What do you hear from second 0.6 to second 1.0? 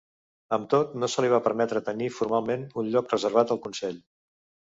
tot,